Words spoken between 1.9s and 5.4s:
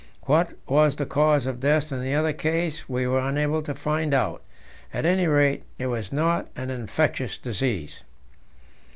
in the other case we were unable to find out; at any